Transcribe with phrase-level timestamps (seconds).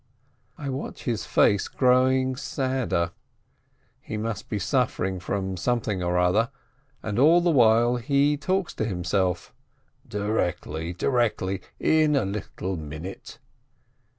[0.57, 3.11] I watch his face growing sadder—
[4.01, 6.49] he must be suf fering from something or other—
[7.03, 9.53] and all the while he talks to himself,
[10.07, 13.37] "Directly, directly, in one little minute."